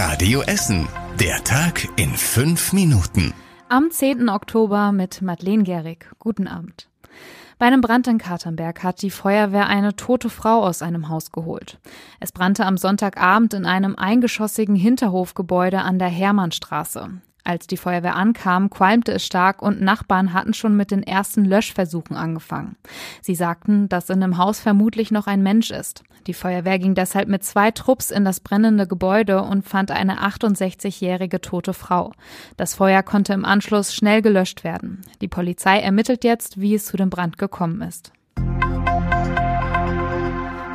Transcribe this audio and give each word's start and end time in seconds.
Radio 0.00 0.42
Essen. 0.42 0.86
Der 1.18 1.42
Tag 1.42 1.88
in 1.96 2.10
fünf 2.10 2.72
Minuten. 2.72 3.34
Am 3.68 3.90
10. 3.90 4.28
Oktober 4.28 4.92
mit 4.92 5.22
Madeleine 5.22 5.64
Gehrig. 5.64 6.08
Guten 6.20 6.46
Abend. 6.46 6.88
Bei 7.58 7.66
einem 7.66 7.80
Brand 7.80 8.06
in 8.06 8.18
Katernberg 8.18 8.84
hat 8.84 9.02
die 9.02 9.10
Feuerwehr 9.10 9.66
eine 9.66 9.96
tote 9.96 10.30
Frau 10.30 10.62
aus 10.62 10.82
einem 10.82 11.08
Haus 11.08 11.32
geholt. 11.32 11.80
Es 12.20 12.30
brannte 12.30 12.64
am 12.64 12.76
Sonntagabend 12.76 13.54
in 13.54 13.66
einem 13.66 13.96
eingeschossigen 13.96 14.76
Hinterhofgebäude 14.76 15.80
an 15.80 15.98
der 15.98 16.06
Hermannstraße. 16.06 17.20
Als 17.48 17.66
die 17.66 17.78
Feuerwehr 17.78 18.14
ankam, 18.14 18.68
qualmte 18.68 19.12
es 19.12 19.24
stark 19.24 19.62
und 19.62 19.80
Nachbarn 19.80 20.34
hatten 20.34 20.52
schon 20.52 20.76
mit 20.76 20.90
den 20.90 21.02
ersten 21.02 21.46
Löschversuchen 21.46 22.14
angefangen. 22.14 22.76
Sie 23.22 23.34
sagten, 23.34 23.88
dass 23.88 24.10
in 24.10 24.20
dem 24.20 24.36
Haus 24.36 24.60
vermutlich 24.60 25.10
noch 25.10 25.26
ein 25.26 25.42
Mensch 25.42 25.70
ist. 25.70 26.02
Die 26.26 26.34
Feuerwehr 26.34 26.78
ging 26.78 26.94
deshalb 26.94 27.26
mit 27.26 27.42
zwei 27.42 27.70
Trupps 27.70 28.10
in 28.10 28.26
das 28.26 28.40
brennende 28.40 28.86
Gebäude 28.86 29.40
und 29.40 29.66
fand 29.66 29.90
eine 29.90 30.20
68-jährige 30.20 31.40
tote 31.40 31.72
Frau. 31.72 32.12
Das 32.58 32.74
Feuer 32.74 33.02
konnte 33.02 33.32
im 33.32 33.46
Anschluss 33.46 33.94
schnell 33.94 34.20
gelöscht 34.20 34.62
werden. 34.62 35.00
Die 35.22 35.28
Polizei 35.28 35.78
ermittelt 35.78 36.24
jetzt, 36.24 36.60
wie 36.60 36.74
es 36.74 36.84
zu 36.84 36.98
dem 36.98 37.08
Brand 37.08 37.38
gekommen 37.38 37.80
ist. 37.80 38.12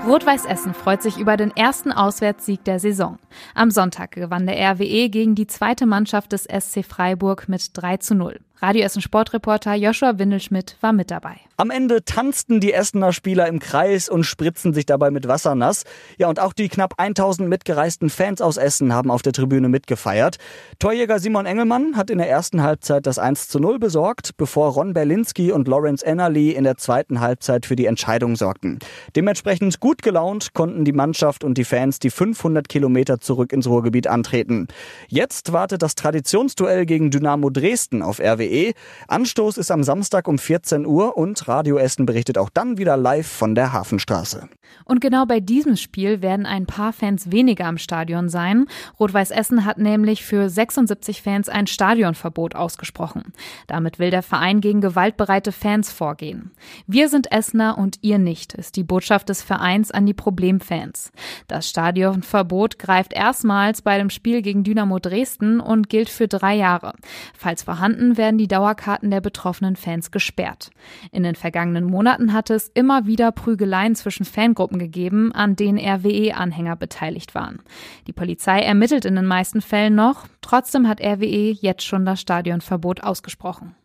Rot-Weiß 0.06 0.46
Essen 0.46 0.74
freut 0.74 1.02
sich 1.02 1.18
über 1.18 1.38
den 1.38 1.56
ersten 1.56 1.94
Auswärtssieg 1.94 2.66
der 2.66 2.78
Saison. 2.78 3.20
Am 3.56 3.72
Sonntag 3.72 4.12
gewann 4.12 4.46
der 4.46 4.58
RWE 4.74 5.08
gegen 5.08 5.34
die 5.34 5.48
zweite 5.48 5.86
Mannschaft 5.86 6.34
des 6.34 6.44
SC 6.44 6.84
Freiburg 6.84 7.48
mit 7.48 7.70
3 7.72 7.98
zu 7.98 8.14
0. 8.14 8.42
Radio 8.64 8.86
Essen 8.86 9.02
Sportreporter 9.02 9.74
Joshua 9.74 10.20
Windelschmidt 10.20 10.78
war 10.80 10.94
mit 10.94 11.12
dabei. 11.12 11.36
Am 11.58 11.70
Ende 11.70 12.06
tanzten 12.06 12.62
die 12.62 12.72
Essener 12.72 13.12
Spieler 13.12 13.46
im 13.50 13.60
Kreis 13.60 14.08
und 14.08 14.24
spritzen 14.24 14.74
sich 14.74 14.86
dabei 14.86 15.12
mit 15.12 15.28
Wasser 15.28 15.54
nass. 15.54 15.84
Ja, 16.18 16.30
und 16.30 16.40
auch 16.40 16.54
die 16.54 16.70
knapp 16.70 16.94
1000 16.96 17.50
mitgereisten 17.50 18.10
Fans 18.10 18.40
aus 18.42 18.56
Essen 18.56 18.94
haben 18.94 19.12
auf 19.12 19.22
der 19.22 19.34
Tribüne 19.34 19.68
mitgefeiert. 19.68 20.38
Torjäger 20.80 21.20
Simon 21.20 21.46
Engelmann 21.46 21.98
hat 21.98 22.10
in 22.10 22.20
der 22.20 22.30
ersten 22.30 22.64
Halbzeit 22.64 23.06
das 23.06 23.20
1 23.20 23.50
zu 23.50 23.60
0 23.60 23.80
besorgt, 23.80 24.38
bevor 24.38 24.72
Ron 24.72 24.94
Berlinski 24.94 25.52
und 25.52 25.68
Lawrence 25.68 26.06
Ennerly 26.06 26.52
in 26.52 26.64
der 26.64 26.78
zweiten 26.78 27.20
Halbzeit 27.20 27.66
für 27.66 27.76
die 27.76 27.88
Entscheidung 27.88 28.38
sorgten. 28.38 28.80
Dementsprechend 29.18 29.82
gut 29.82 30.04
gelaunt 30.04 30.54
konnten 30.54 30.86
die 30.86 30.94
Mannschaft 30.94 31.44
und 31.44 31.58
die 31.58 31.66
Fans 31.66 32.00
die 32.00 32.12
500 32.12 32.70
Kilometer 32.70 33.20
zurück 33.20 33.52
ins 33.52 33.68
Ruhrgebiet 33.68 34.08
antreten. 34.08 34.70
Jetzt 35.10 35.52
wartet 35.52 35.82
das 35.82 35.96
Traditionsduell 35.96 36.86
gegen 36.86 37.12
Dynamo 37.12 37.50
Dresden 37.50 38.02
auf 38.02 38.22
RWE 38.22 38.53
www.radioessen.de. 38.54 38.74
Anstoß 39.08 39.58
ist 39.58 39.72
am 39.72 39.84
Samstag 39.84 40.28
um 40.28 40.38
14 40.38 40.86
Uhr 40.86 41.18
und 41.18 41.48
Radio 41.48 41.78
Essen 41.78 42.06
berichtet 42.06 42.38
auch 42.38 42.50
dann 42.50 42.78
wieder 42.78 42.98
live 42.98 43.28
von 43.28 43.56
der 43.56 43.74
Hafenstraße. 43.74 44.48
Und 44.86 45.02
genau 45.02 45.26
bei 45.26 45.40
diesem 45.40 45.76
Spiel 45.76 46.22
werden 46.22 46.46
ein 46.46 46.66
paar 46.66 46.94
Fans 46.94 47.32
weniger 47.32 47.66
am 47.66 47.78
Stadion 47.78 48.30
sein. 48.30 48.66
Rot-Weiß 49.00 49.32
Essen 49.32 49.66
hat 49.66 49.78
nämlich 49.78 50.26
für 50.26 50.50
76 50.50 51.22
Fans 51.22 51.50
ein 51.50 51.68
Stadionverbot 51.68 52.56
ausgesprochen. 52.56 53.34
Damit 53.68 54.00
will 54.00 54.10
der 54.10 54.24
Verein 54.24 54.62
gegen 54.62 54.82
gewaltbereite 54.82 55.52
Fans 55.52 55.92
vorgehen. 55.92 56.52
Wir 56.88 57.10
sind 57.10 57.32
Essener 57.32 57.78
und 57.78 58.00
ihr 58.02 58.18
nicht, 58.18 58.54
ist 58.54 58.76
die 58.76 58.84
Botschaft 58.84 59.30
des 59.30 59.42
Vereins 59.42 59.92
an 59.92 60.06
die 60.06 60.14
Problemfans. 60.14 61.12
Das 61.48 61.70
Stadionverbot 61.70 62.80
greift 62.80 63.14
erstmals 63.14 63.82
bei 63.82 63.98
dem 63.98 64.10
Spiel 64.10 64.42
gegen 64.42 64.64
Dynamo 64.64 65.00
Dresden 65.00 65.60
und 65.60 65.90
gilt 65.90 66.10
für 66.10 66.28
drei 66.28 66.56
Jahre. 66.56 66.94
Falls 67.38 67.64
vorhanden, 67.64 68.18
werden 68.18 68.33
die 68.38 68.48
Dauerkarten 68.50 69.12
der 69.12 69.22
betroffenen 69.22 69.76
Fans 69.76 70.12
gesperrt. 70.12 70.72
In 71.12 71.24
den 71.24 71.36
vergangenen 71.36 71.86
Monaten 71.86 72.34
hatte 72.34 72.54
es 72.54 72.70
immer 72.74 73.06
wieder 73.06 73.32
Prügeleien 73.32 73.96
zwischen 73.96 74.26
Fangruppen 74.26 74.74
Gruppen 74.74 74.80
gegeben, 74.80 75.32
an 75.34 75.56
denen 75.56 75.78
RWE-Anhänger 75.78 76.76
beteiligt 76.76 77.36
waren. 77.36 77.60
Die 78.08 78.14
Polizei 78.14 78.60
ermittelt 78.60 79.06
in 79.06 79.16
den 79.16 79.26
meisten 79.26 79.62
Fällen 79.62 79.96
noch, 79.96 80.26
trotzdem 80.42 80.88
hat 80.88 81.02
RWE 81.02 81.52
jetzt 81.52 81.84
schon 81.84 82.06
das 82.06 82.22
Stadionverbot 82.22 83.04
ausgesprochen. 83.04 83.76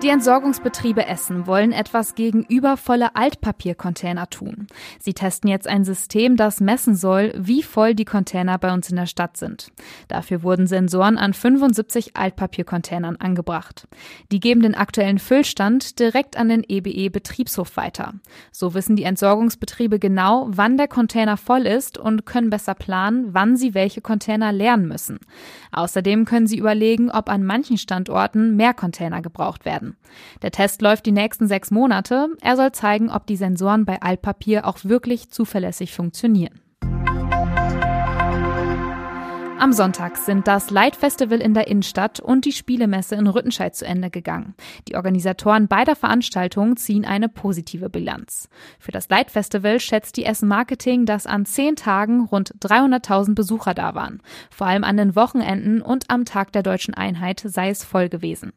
Die 0.00 0.10
Entsorgungsbetriebe 0.10 1.06
Essen 1.06 1.48
wollen 1.48 1.72
etwas 1.72 2.14
gegen 2.14 2.44
übervolle 2.44 3.16
Altpapiercontainer 3.16 4.30
tun. 4.30 4.68
Sie 5.00 5.12
testen 5.12 5.50
jetzt 5.50 5.66
ein 5.66 5.84
System, 5.84 6.36
das 6.36 6.60
messen 6.60 6.94
soll, 6.94 7.32
wie 7.36 7.64
voll 7.64 7.96
die 7.96 8.04
Container 8.04 8.58
bei 8.58 8.72
uns 8.72 8.88
in 8.90 8.94
der 8.94 9.06
Stadt 9.06 9.36
sind. 9.36 9.72
Dafür 10.06 10.44
wurden 10.44 10.68
Sensoren 10.68 11.18
an 11.18 11.34
75 11.34 12.16
Altpapiercontainern 12.16 13.16
angebracht. 13.16 13.88
Die 14.30 14.38
geben 14.38 14.62
den 14.62 14.76
aktuellen 14.76 15.18
Füllstand 15.18 15.98
direkt 15.98 16.36
an 16.36 16.48
den 16.48 16.62
EBE-Betriebshof 16.62 17.76
weiter. 17.76 18.14
So 18.52 18.74
wissen 18.74 18.94
die 18.94 19.02
Entsorgungsbetriebe 19.02 19.98
genau, 19.98 20.46
wann 20.48 20.76
der 20.76 20.86
Container 20.88 21.36
voll 21.36 21.66
ist 21.66 21.98
und 21.98 22.24
können 22.24 22.50
besser 22.50 22.76
planen, 22.76 23.34
wann 23.34 23.56
sie 23.56 23.74
welche 23.74 24.00
Container 24.00 24.52
leeren 24.52 24.86
müssen. 24.86 25.18
Außerdem 25.72 26.24
können 26.24 26.46
sie 26.46 26.58
überlegen, 26.58 27.10
ob 27.10 27.28
an 27.28 27.42
manchen 27.42 27.78
Standorten 27.78 28.54
mehr 28.54 28.74
Container 28.74 29.22
gebraucht 29.22 29.64
werden 29.64 29.87
werden. 29.88 29.96
Der 30.42 30.50
Test 30.50 30.82
läuft 30.82 31.06
die 31.06 31.12
nächsten 31.12 31.48
sechs 31.48 31.70
Monate. 31.70 32.28
Er 32.40 32.56
soll 32.56 32.72
zeigen, 32.72 33.10
ob 33.10 33.26
die 33.26 33.36
Sensoren 33.36 33.84
bei 33.84 34.00
Altpapier 34.00 34.66
auch 34.66 34.78
wirklich 34.84 35.30
zuverlässig 35.30 35.92
funktionieren. 35.92 36.60
Am 39.60 39.72
Sonntag 39.72 40.16
sind 40.18 40.46
das 40.46 40.70
Light 40.70 40.94
Festival 40.94 41.40
in 41.40 41.52
der 41.52 41.66
Innenstadt 41.66 42.20
und 42.20 42.44
die 42.44 42.52
Spielemesse 42.52 43.16
in 43.16 43.26
Rüttenscheid 43.26 43.74
zu 43.74 43.84
Ende 43.84 44.08
gegangen. 44.08 44.54
Die 44.86 44.94
Organisatoren 44.94 45.66
beider 45.66 45.96
Veranstaltungen 45.96 46.76
ziehen 46.76 47.04
eine 47.04 47.28
positive 47.28 47.90
Bilanz. 47.90 48.48
Für 48.78 48.92
das 48.92 49.08
Light 49.08 49.32
Festival 49.32 49.80
schätzt 49.80 50.16
die 50.16 50.24
Essen 50.24 50.46
Marketing, 50.46 51.06
dass 51.06 51.26
an 51.26 51.44
zehn 51.44 51.74
Tagen 51.74 52.26
rund 52.26 52.54
300.000 52.60 53.34
Besucher 53.34 53.74
da 53.74 53.96
waren. 53.96 54.22
Vor 54.48 54.68
allem 54.68 54.84
an 54.84 54.96
den 54.96 55.16
Wochenenden 55.16 55.82
und 55.82 56.08
am 56.08 56.24
Tag 56.24 56.52
der 56.52 56.62
deutschen 56.62 56.94
Einheit 56.94 57.42
sei 57.44 57.70
es 57.70 57.82
voll 57.82 58.08
gewesen. 58.08 58.52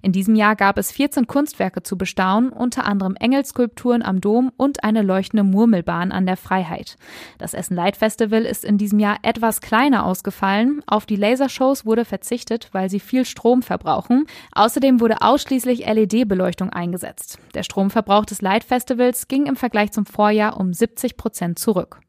In 0.00 0.12
diesem 0.12 0.36
Jahr 0.36 0.56
gab 0.56 0.78
es 0.78 0.90
14 0.90 1.26
Kunstwerke 1.26 1.82
zu 1.82 1.98
bestaunen, 1.98 2.48
unter 2.48 2.86
anderem 2.86 3.14
Engelskulpturen 3.14 4.02
am 4.02 4.22
Dom 4.22 4.50
und 4.56 4.84
eine 4.84 5.02
leuchtende 5.02 5.44
Murmelbahn 5.44 6.12
an 6.12 6.24
der 6.24 6.38
Freiheit. 6.38 6.96
Das 7.36 7.52
Essen 7.52 7.76
Light 7.76 7.98
Festival 7.98 8.46
ist 8.46 8.64
in 8.64 8.78
diesem 8.78 8.98
Jahr 8.98 9.18
etwas 9.20 9.60
kleiner 9.60 10.06
ausgefallen 10.06 10.45
ausgefallen. 10.46 10.82
Auf 10.86 11.06
die 11.06 11.16
Lasershows 11.16 11.84
wurde 11.84 12.04
verzichtet, 12.04 12.68
weil 12.72 12.88
sie 12.88 13.00
viel 13.00 13.24
Strom 13.24 13.62
verbrauchen. 13.62 14.26
Außerdem 14.52 15.00
wurde 15.00 15.20
ausschließlich 15.20 15.86
LED-Beleuchtung 15.86 16.70
eingesetzt. 16.70 17.38
Der 17.54 17.62
Stromverbrauch 17.62 18.24
des 18.24 18.42
Light 18.42 18.64
Festivals 18.64 19.28
ging 19.28 19.46
im 19.46 19.56
Vergleich 19.56 19.92
zum 19.92 20.06
Vorjahr 20.06 20.58
um 20.58 20.72
70 20.72 21.16
Prozent 21.16 21.58
zurück. 21.58 22.00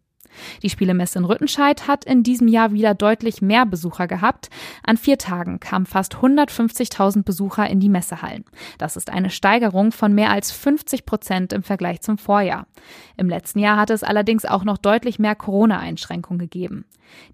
Die 0.64 0.70
Spielemesse 0.70 1.20
in 1.20 1.26
Rüttenscheid 1.26 1.88
hat 1.88 2.06
in 2.06 2.24
diesem 2.24 2.48
Jahr 2.48 2.72
wieder 2.72 2.94
deutlich 2.94 3.42
mehr 3.42 3.66
Besucher 3.66 4.08
gehabt. 4.08 4.50
An 4.84 4.98
vier 4.98 5.18
Tagen 5.18 5.60
kamen 5.60 5.86
fast 5.86 6.16
150.000 6.16 7.24
Besucher 7.24 7.70
in 7.70 7.80
die 7.80 7.90
Messehallen. 7.90 8.46
Das 8.78 8.96
ist 8.96 9.10
eine 9.10 9.30
Steigerung 9.30 9.92
von 9.92 10.14
mehr 10.14 10.32
als 10.32 10.52
50 10.52 11.06
Prozent 11.06 11.54
im 11.54 11.64
Vergleich 11.64 12.02
zum 12.02 12.18
Vorjahr. 12.18 12.68
Im 13.18 13.30
letzten 13.30 13.60
Jahr 13.60 13.78
hatte 13.78 13.94
es 13.94 14.04
allerdings 14.04 14.46
auch 14.46 14.64
noch 14.64 14.78
deutlich 14.78 15.20
mehr 15.20 15.36
Corona-Einschränkungen 15.36 16.40
gegeben. 16.40 16.86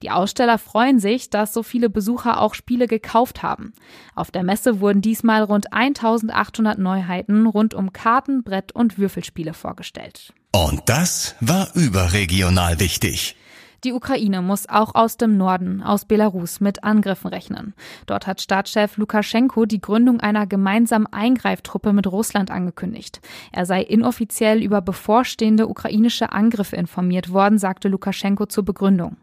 Die 0.01 0.11
Aussteller 0.11 0.57
freuen 0.57 0.99
sich, 0.99 1.29
dass 1.29 1.53
so 1.53 1.63
viele 1.63 1.89
Besucher 1.89 2.39
auch 2.39 2.53
Spiele 2.53 2.87
gekauft 2.87 3.43
haben. 3.43 3.73
Auf 4.15 4.31
der 4.31 4.43
Messe 4.43 4.79
wurden 4.79 5.01
diesmal 5.01 5.43
rund 5.43 5.73
1800 5.73 6.77
Neuheiten 6.77 7.47
rund 7.47 7.73
um 7.73 7.93
Karten, 7.93 8.43
Brett 8.43 8.73
und 8.73 8.97
Würfelspiele 8.97 9.53
vorgestellt. 9.53 10.33
Und 10.55 10.83
das 10.85 11.35
war 11.39 11.69
überregional 11.73 12.79
wichtig. 12.79 13.35
Die 13.83 13.91
Ukraine 13.91 14.43
muss 14.43 14.69
auch 14.69 14.93
aus 14.93 15.17
dem 15.17 15.35
Norden, 15.35 15.81
aus 15.81 16.05
Belarus, 16.05 16.61
mit 16.61 16.83
Angriffen 16.83 17.27
rechnen. 17.27 17.73
Dort 18.05 18.27
hat 18.27 18.39
Staatschef 18.39 18.97
Lukaschenko 18.97 19.65
die 19.65 19.81
Gründung 19.81 20.19
einer 20.19 20.45
gemeinsamen 20.45 21.07
Eingreiftruppe 21.07 21.91
mit 21.91 22.05
Russland 22.05 22.51
angekündigt. 22.51 23.19
Er 23.51 23.65
sei 23.65 23.81
inoffiziell 23.81 24.61
über 24.61 24.81
bevorstehende 24.81 25.67
ukrainische 25.67 26.31
Angriffe 26.31 26.75
informiert 26.75 27.33
worden, 27.33 27.57
sagte 27.57 27.89
Lukaschenko 27.89 28.45
zur 28.45 28.63
Begründung. 28.63 29.17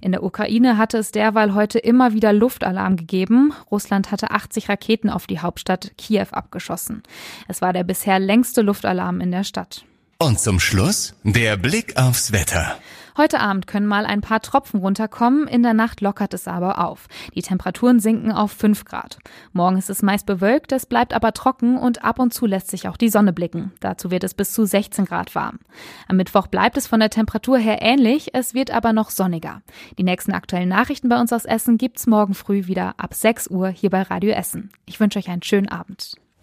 In 0.00 0.10
der 0.10 0.24
Ukraine 0.24 0.76
hatte 0.76 0.98
es 0.98 1.12
derweil 1.12 1.54
heute 1.54 1.78
immer 1.78 2.14
wieder 2.14 2.32
Luftalarm 2.32 2.96
gegeben. 2.96 3.52
Russland 3.70 4.10
hatte 4.10 4.32
80 4.32 4.68
Raketen 4.68 5.08
auf 5.08 5.28
die 5.28 5.38
Hauptstadt 5.38 5.92
Kiew 5.96 6.26
abgeschossen. 6.32 7.04
Es 7.46 7.62
war 7.62 7.72
der 7.72 7.84
bisher 7.84 8.18
längste 8.18 8.60
Luftalarm 8.60 9.20
in 9.20 9.30
der 9.30 9.44
Stadt. 9.44 9.86
Und 10.18 10.38
zum 10.38 10.60
Schluss 10.60 11.14
der 11.24 11.56
Blick 11.56 11.96
aufs 11.96 12.32
Wetter. 12.32 12.76
Heute 13.16 13.40
Abend 13.40 13.66
können 13.66 13.86
mal 13.86 14.06
ein 14.06 14.22
paar 14.22 14.40
Tropfen 14.40 14.80
runterkommen, 14.80 15.46
in 15.46 15.62
der 15.62 15.74
Nacht 15.74 16.00
lockert 16.00 16.34
es 16.34 16.48
aber 16.48 16.84
auf. 16.84 17.06
Die 17.34 17.42
Temperaturen 17.42 18.00
sinken 18.00 18.32
auf 18.32 18.50
5 18.50 18.84
Grad. 18.84 19.18
Morgen 19.52 19.76
ist 19.76 19.88
es 19.90 20.02
meist 20.02 20.26
bewölkt, 20.26 20.72
es 20.72 20.86
bleibt 20.86 21.14
aber 21.14 21.32
trocken 21.32 21.78
und 21.78 22.04
ab 22.04 22.18
und 22.18 22.34
zu 22.34 22.46
lässt 22.46 22.70
sich 22.70 22.88
auch 22.88 22.96
die 22.96 23.08
Sonne 23.08 23.32
blicken. 23.32 23.72
Dazu 23.78 24.10
wird 24.10 24.24
es 24.24 24.34
bis 24.34 24.52
zu 24.52 24.66
16 24.66 25.04
Grad 25.04 25.34
warm. 25.34 25.60
Am 26.08 26.16
Mittwoch 26.16 26.48
bleibt 26.48 26.76
es 26.76 26.88
von 26.88 26.98
der 26.98 27.10
Temperatur 27.10 27.58
her 27.58 27.82
ähnlich, 27.82 28.30
es 28.34 28.54
wird 28.54 28.72
aber 28.72 28.92
noch 28.92 29.10
sonniger. 29.10 29.62
Die 29.98 30.04
nächsten 30.04 30.32
aktuellen 30.32 30.68
Nachrichten 30.68 31.08
bei 31.08 31.20
uns 31.20 31.32
aus 31.32 31.44
Essen 31.44 31.78
gibt's 31.78 32.06
morgen 32.06 32.34
früh 32.34 32.66
wieder 32.66 32.94
ab 32.98 33.14
6 33.14 33.48
Uhr 33.48 33.68
hier 33.68 33.90
bei 33.90 34.02
Radio 34.02 34.32
Essen. 34.32 34.70
Ich 34.86 34.98
wünsche 34.98 35.18
euch 35.18 35.28
einen 35.28 35.42
schönen 35.42 35.68
Abend. 35.68 36.16